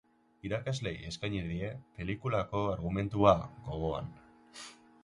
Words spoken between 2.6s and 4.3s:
argumentua gogoan.